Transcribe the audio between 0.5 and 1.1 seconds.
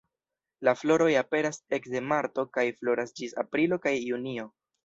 La floroj